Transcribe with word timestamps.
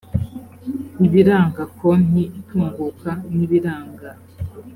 ibiranga 1.05 1.63
konti 1.77 2.23
itunguka 2.39 3.11
n 3.33 3.35
ibiranga 3.45 4.09